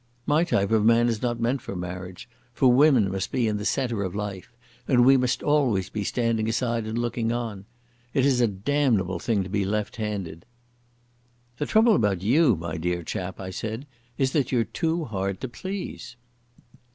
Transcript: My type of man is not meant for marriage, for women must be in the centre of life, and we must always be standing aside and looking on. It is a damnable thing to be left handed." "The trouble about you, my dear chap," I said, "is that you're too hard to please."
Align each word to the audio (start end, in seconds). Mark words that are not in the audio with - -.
My 0.25 0.43
type 0.43 0.71
of 0.71 0.83
man 0.83 1.07
is 1.09 1.21
not 1.21 1.39
meant 1.39 1.61
for 1.61 1.75
marriage, 1.75 2.27
for 2.55 2.73
women 2.73 3.11
must 3.11 3.31
be 3.31 3.47
in 3.47 3.57
the 3.57 3.65
centre 3.65 4.01
of 4.01 4.15
life, 4.15 4.51
and 4.87 5.05
we 5.05 5.15
must 5.15 5.43
always 5.43 5.91
be 5.91 6.03
standing 6.03 6.49
aside 6.49 6.87
and 6.87 6.97
looking 6.97 7.31
on. 7.31 7.65
It 8.11 8.25
is 8.25 8.41
a 8.41 8.47
damnable 8.47 9.19
thing 9.19 9.43
to 9.43 9.47
be 9.49 9.63
left 9.63 9.97
handed." 9.97 10.47
"The 11.59 11.67
trouble 11.67 11.93
about 11.93 12.23
you, 12.23 12.55
my 12.55 12.77
dear 12.77 13.03
chap," 13.03 13.39
I 13.39 13.51
said, 13.51 13.85
"is 14.17 14.31
that 14.31 14.51
you're 14.51 14.63
too 14.63 15.05
hard 15.05 15.39
to 15.41 15.47
please." 15.47 16.15